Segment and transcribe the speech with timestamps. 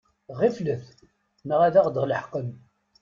[0.39, 0.85] Ɣiflet
[1.47, 2.35] neɣ ad ɣ-d-yelḥeq!